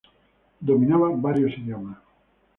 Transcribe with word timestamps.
Dominaba 0.61 1.11
varios 1.11 1.55
idiomas. 1.55 1.99